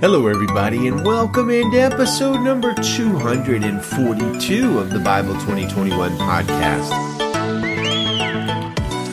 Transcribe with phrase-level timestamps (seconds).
[0.00, 6.88] Hello, everybody, and welcome into episode number 242 of the Bible 2021 podcast.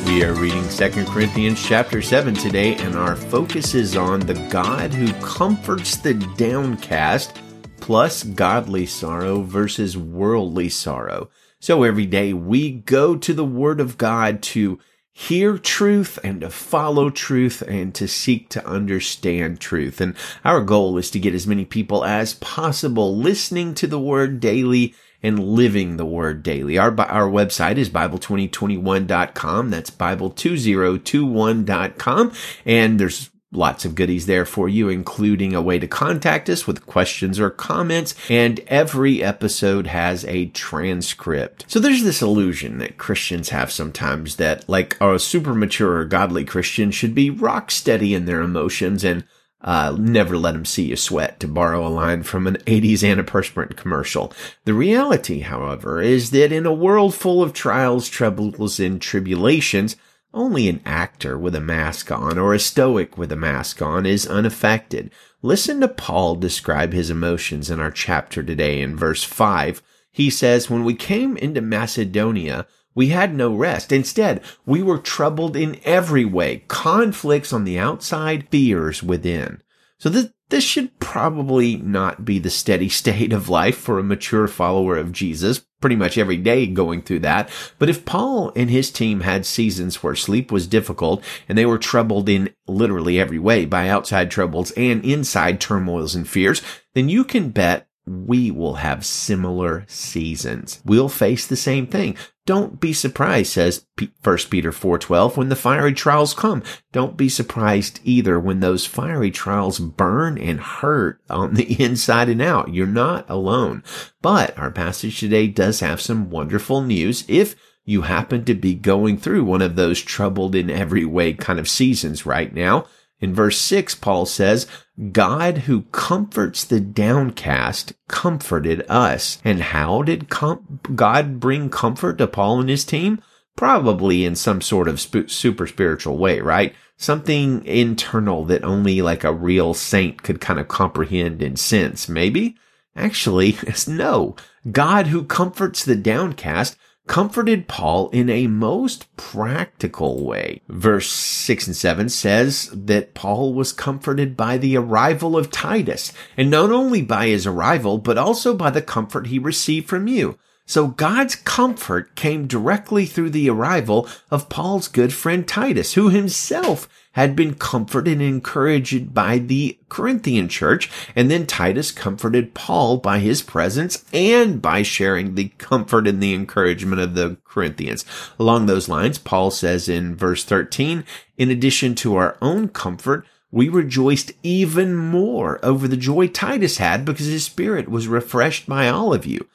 [0.06, 4.94] We are reading 2 Corinthians chapter 7 today, and our focus is on the God
[4.94, 7.38] who comforts the downcast
[7.82, 11.30] plus godly sorrow versus worldly sorrow.
[11.60, 14.80] So every day we go to the Word of God to
[15.20, 20.00] hear truth and to follow truth and to seek to understand truth.
[20.00, 24.40] And our goal is to get as many people as possible listening to the word
[24.40, 26.78] daily and living the word daily.
[26.78, 29.72] Our, our website is Bible2021.com.
[29.72, 32.32] That's Bible2021.com.
[32.64, 36.86] And there's Lots of goodies there for you, including a way to contact us with
[36.86, 41.64] questions or comments, and every episode has a transcript.
[41.70, 46.44] So there's this illusion that Christians have sometimes that, like a super mature, or godly
[46.44, 49.24] Christian should be rock steady in their emotions and
[49.62, 53.76] uh, never let them see you sweat, to borrow a line from an 80s antiperspirant
[53.76, 54.34] commercial.
[54.66, 59.96] The reality, however, is that in a world full of trials, troubles, and tribulations,
[60.38, 64.28] only an actor with a mask on or a stoic with a mask on is
[64.28, 65.12] unaffected.
[65.42, 69.82] Listen to Paul describe his emotions in our chapter today in verse 5.
[70.12, 73.92] He says, When we came into Macedonia, we had no rest.
[73.92, 79.62] Instead, we were troubled in every way, conflicts on the outside, fears within.
[80.00, 84.48] So this, this should probably not be the steady state of life for a mature
[84.48, 87.50] follower of Jesus, pretty much every day going through that.
[87.80, 91.78] But if Paul and his team had seasons where sleep was difficult and they were
[91.78, 96.62] troubled in literally every way by outside troubles and inside turmoils and fears,
[96.94, 100.82] then you can bet we will have similar seasons.
[100.86, 102.16] We'll face the same thing.
[102.46, 103.86] Don't be surprised, says
[104.24, 106.64] 1 Peter 4:12, when the fiery trials come.
[106.94, 112.42] Don't be surprised either when those fiery trials burn and hurt on the inside and
[112.42, 112.74] out.
[112.74, 113.84] You're not alone.
[114.22, 119.18] But our passage today does have some wonderful news if you happen to be going
[119.18, 122.86] through one of those troubled in every way kind of seasons right now.
[123.20, 124.68] In verse 6, Paul says,
[125.12, 129.40] God who comforts the downcast comforted us.
[129.44, 133.22] And how did com- God bring comfort to Paul and his team?
[133.56, 136.76] Probably in some sort of sp- super spiritual way, right?
[136.96, 142.56] Something internal that only like a real saint could kind of comprehend and sense, maybe?
[142.96, 143.58] Actually,
[143.88, 144.36] no.
[144.72, 150.62] God who comforts the downcast comforted Paul in a most practical way.
[150.68, 156.52] Verse 6 and 7 says that Paul was comforted by the arrival of Titus, and
[156.52, 160.38] not only by his arrival, but also by the comfort he received from you.
[160.68, 166.90] So God's comfort came directly through the arrival of Paul's good friend Titus, who himself
[167.14, 170.92] had been comforted and encouraged by the Corinthian church.
[171.16, 176.34] And then Titus comforted Paul by his presence and by sharing the comfort and the
[176.34, 178.04] encouragement of the Corinthians.
[178.38, 181.06] Along those lines, Paul says in verse 13,
[181.38, 187.06] in addition to our own comfort, we rejoiced even more over the joy Titus had
[187.06, 189.48] because his spirit was refreshed by all of you.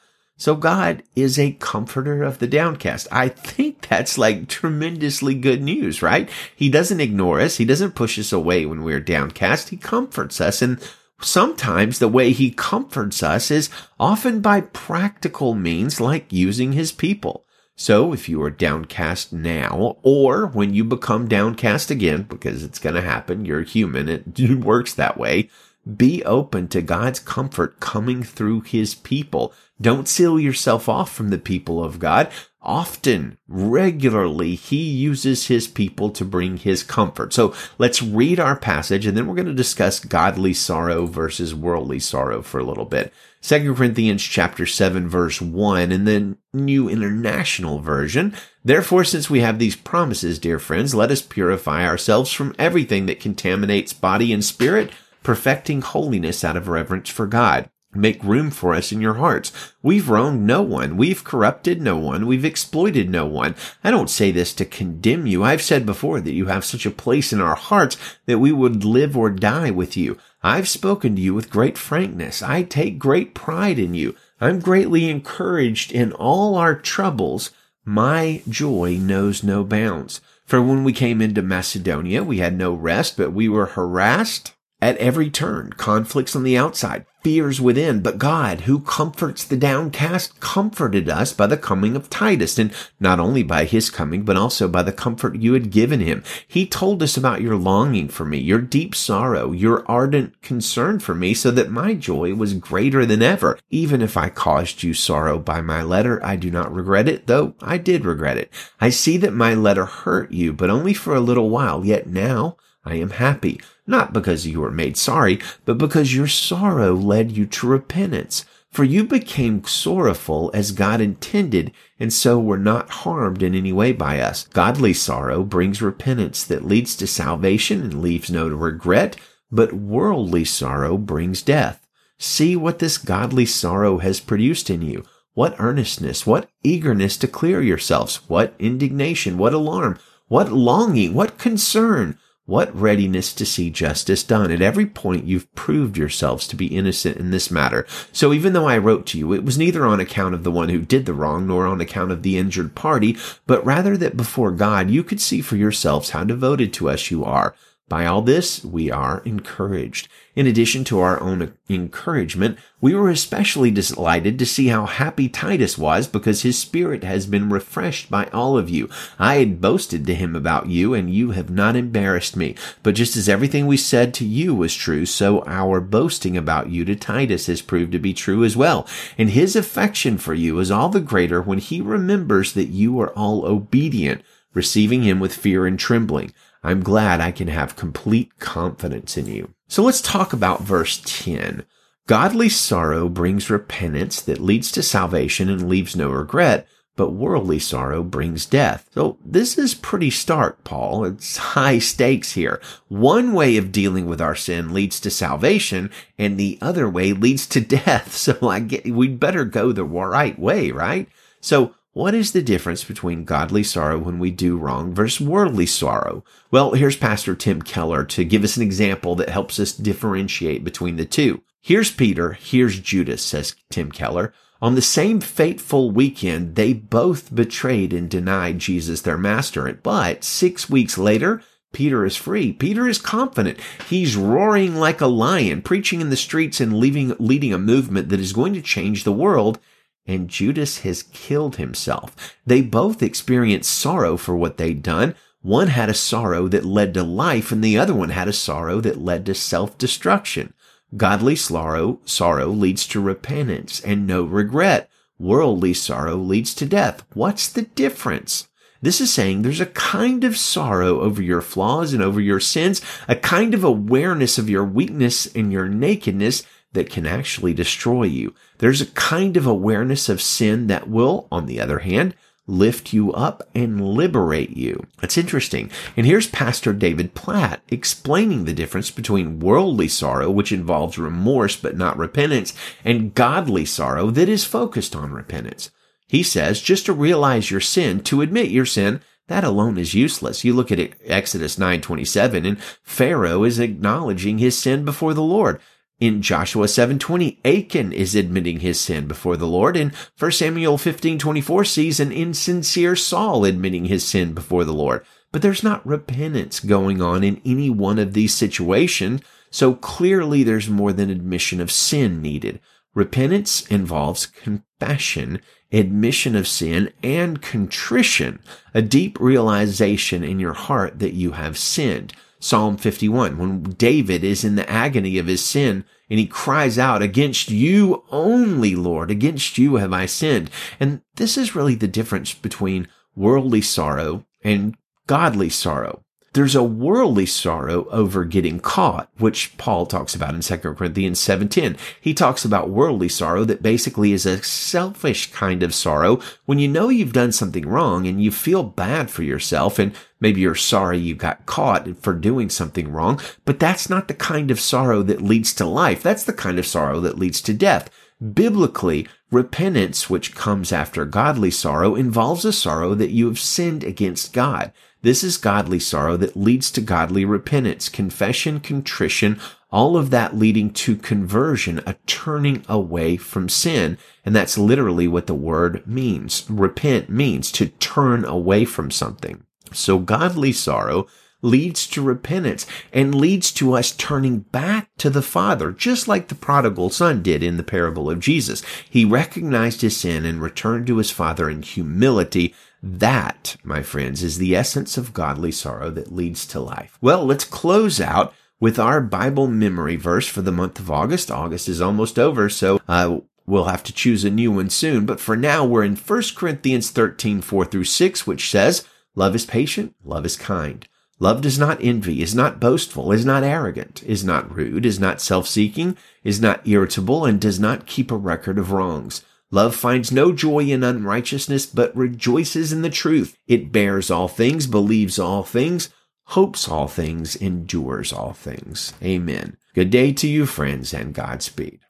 [0.43, 3.07] So God is a comforter of the downcast.
[3.09, 6.29] I think that's like tremendously good news, right?
[6.53, 7.55] He doesn't ignore us.
[7.55, 9.69] He doesn't push us away when we're downcast.
[9.69, 10.61] He comforts us.
[10.61, 10.81] And
[11.21, 17.45] sometimes the way he comforts us is often by practical means like using his people.
[17.77, 22.95] So if you are downcast now, or when you become downcast again, because it's going
[22.95, 25.49] to happen, you're human, it works that way,
[25.97, 29.53] be open to God's comfort coming through his people.
[29.81, 32.31] Don't seal yourself off from the people of God.
[32.61, 37.33] Often, regularly, he uses his people to bring his comfort.
[37.33, 41.99] So let's read our passage and then we're going to discuss godly sorrow versus worldly
[41.99, 43.11] sorrow for a little bit.
[43.41, 48.33] 2 Corinthians chapter 7 verse 1 in the New International Version.
[48.63, 53.19] Therefore, since we have these promises, dear friends, let us purify ourselves from everything that
[53.19, 54.91] contaminates body and spirit
[55.23, 57.69] perfecting holiness out of reverence for God.
[57.95, 59.51] Make room for us in your hearts.
[59.83, 60.97] We've wronged no one.
[60.97, 62.25] We've corrupted no one.
[62.25, 63.55] We've exploited no one.
[63.83, 65.43] I don't say this to condemn you.
[65.43, 68.83] I've said before that you have such a place in our hearts that we would
[68.83, 70.17] live or die with you.
[70.41, 72.41] I've spoken to you with great frankness.
[72.41, 74.15] I take great pride in you.
[74.41, 77.51] I'm greatly encouraged in all our troubles.
[77.85, 80.19] My joy knows no bounds.
[80.45, 84.52] For when we came into Macedonia, we had no rest, but we were harassed
[84.83, 90.41] at every turn, conflicts on the outside, fears within, but God, who comforts the downcast,
[90.41, 94.67] comforted us by the coming of Titus, and not only by his coming, but also
[94.67, 96.21] by the comfort you had given him.
[96.45, 101.15] He told us about your longing for me, your deep sorrow, your ardent concern for
[101.15, 103.57] me, so that my joy was greater than ever.
[103.69, 107.55] Even if I caused you sorrow by my letter, I do not regret it, though
[107.61, 108.51] I did regret it.
[108.81, 112.57] I see that my letter hurt you, but only for a little while, yet now
[112.83, 117.45] I am happy, not because you were made sorry, but because your sorrow led you
[117.45, 118.45] to repentance.
[118.71, 123.91] For you became sorrowful as God intended, and so were not harmed in any way
[123.91, 124.47] by us.
[124.47, 129.15] Godly sorrow brings repentance that leads to salvation and leaves no regret,
[129.51, 131.87] but worldly sorrow brings death.
[132.17, 135.03] See what this godly sorrow has produced in you.
[135.35, 142.17] What earnestness, what eagerness to clear yourselves, what indignation, what alarm, what longing, what concern,
[142.45, 144.51] what readiness to see justice done.
[144.51, 147.87] At every point, you've proved yourselves to be innocent in this matter.
[148.11, 150.69] So even though I wrote to you, it was neither on account of the one
[150.69, 153.17] who did the wrong nor on account of the injured party,
[153.47, 157.23] but rather that before God you could see for yourselves how devoted to us you
[157.23, 157.55] are.
[157.89, 160.07] By all this, we are encouraged.
[160.35, 165.77] In addition to our own encouragement, we were especially delighted to see how happy Titus
[165.77, 168.89] was because his spirit has been refreshed by all of you.
[169.19, 172.55] I had boasted to him about you and you have not embarrassed me.
[172.83, 176.85] But just as everything we said to you was true, so our boasting about you
[176.85, 178.87] to Titus has proved to be true as well.
[179.17, 183.11] And his affection for you is all the greater when he remembers that you are
[183.11, 186.31] all obedient, receiving him with fear and trembling.
[186.63, 189.53] I'm glad I can have complete confidence in you.
[189.67, 191.65] So let's talk about verse 10.
[192.07, 198.03] Godly sorrow brings repentance that leads to salvation and leaves no regret, but worldly sorrow
[198.03, 198.89] brings death.
[198.93, 201.05] So this is pretty stark, Paul.
[201.05, 202.61] It's high stakes here.
[202.87, 207.47] One way of dealing with our sin leads to salvation and the other way leads
[207.47, 208.13] to death.
[208.15, 211.07] So I get, we'd better go the right way, right?
[211.41, 216.23] So what is the difference between godly sorrow when we do wrong versus worldly sorrow?
[216.49, 220.95] Well, here's Pastor Tim Keller to give us an example that helps us differentiate between
[220.95, 221.43] the two.
[221.61, 224.33] Here's Peter, here's Judas, says Tim Keller.
[224.59, 229.71] On the same fateful weekend, they both betrayed and denied Jesus their master.
[229.73, 231.43] But six weeks later,
[231.73, 232.53] Peter is free.
[232.53, 233.59] Peter is confident.
[233.87, 238.19] He's roaring like a lion, preaching in the streets and leaving, leading a movement that
[238.19, 239.59] is going to change the world
[240.05, 242.37] and Judas has killed himself.
[242.45, 245.15] They both experienced sorrow for what they'd done.
[245.41, 248.81] One had a sorrow that led to life and the other one had a sorrow
[248.81, 250.53] that led to self-destruction.
[250.95, 254.89] Godly sorrow, sorrow leads to repentance and no regret.
[255.19, 257.03] Worldly sorrow leads to death.
[257.13, 258.47] What's the difference?
[258.81, 262.81] This is saying there's a kind of sorrow over your flaws and over your sins,
[263.07, 268.33] a kind of awareness of your weakness and your nakedness that can actually destroy you.
[268.57, 272.15] There's a kind of awareness of sin that will, on the other hand,
[272.45, 274.85] lift you up and liberate you.
[274.99, 275.71] That's interesting.
[275.95, 281.77] And here's Pastor David Platt explaining the difference between worldly sorrow, which involves remorse but
[281.77, 282.53] not repentance,
[282.83, 285.71] and godly sorrow that is focused on repentance.
[286.07, 290.43] He says just to realize your sin, to admit your sin, that alone is useless.
[290.43, 295.61] You look at Exodus 9:27 and Pharaoh is acknowledging his sin before the Lord.
[295.99, 299.77] In Joshua 7:20, Achan is admitting his sin before the Lord.
[299.77, 305.05] In 1 Samuel 15:24 sees an insincere Saul admitting his sin before the Lord.
[305.31, 310.69] But there's not repentance going on in any one of these situations, so clearly there's
[310.69, 312.59] more than admission of sin needed.
[312.95, 318.39] Repentance involves confession, admission of sin, and contrition,
[318.73, 322.13] a deep realization in your heart that you have sinned.
[322.43, 327.01] Psalm 51, when David is in the agony of his sin and he cries out,
[327.01, 330.51] against you only, Lord, against you have I sinned.
[330.77, 334.75] And this is really the difference between worldly sorrow and
[335.07, 336.02] godly sorrow
[336.33, 341.77] there's a worldly sorrow over getting caught, which Paul talks about in 2 Corinthians 7:10.
[342.01, 346.67] He talks about worldly sorrow that basically is a selfish kind of sorrow when you
[346.67, 350.97] know you've done something wrong and you feel bad for yourself and maybe you're sorry
[350.97, 355.21] you got caught for doing something wrong, but that's not the kind of sorrow that
[355.21, 356.01] leads to life.
[356.01, 357.89] That's the kind of sorrow that leads to death.
[358.33, 364.33] Biblically, repentance, which comes after godly sorrow, involves a sorrow that you have sinned against
[364.33, 364.71] God.
[365.03, 370.71] This is godly sorrow that leads to godly repentance, confession, contrition, all of that leading
[370.71, 373.97] to conversion, a turning away from sin.
[374.25, 376.45] And that's literally what the word means.
[376.49, 379.43] Repent means to turn away from something.
[379.73, 381.07] So godly sorrow
[381.41, 386.35] leads to repentance and leads to us turning back to the Father, just like the
[386.35, 388.63] prodigal son did in the parable of Jesus.
[388.89, 392.55] He recognized his sin and returned to his Father in humility.
[392.85, 396.97] That, my friends, is the essence of godly sorrow that leads to life.
[396.99, 401.31] Well, let's close out with our Bible memory verse for the month of August.
[401.31, 405.05] August is almost over, so uh, we'll have to choose a new one soon.
[405.05, 408.85] But for now, we're in 1 Corinthians 13, 4 through 6, which says,
[409.15, 410.85] Love is patient, love is kind.
[411.19, 415.21] Love does not envy, is not boastful, is not arrogant, is not rude, is not
[415.21, 419.23] self-seeking, is not irritable, and does not keep a record of wrongs.
[419.53, 423.37] Love finds no joy in unrighteousness, but rejoices in the truth.
[423.45, 425.89] It bears all things, believes all things,
[426.23, 428.93] hopes all things, endures all things.
[429.03, 429.57] Amen.
[429.75, 431.81] Good day to you, friends, and Godspeed.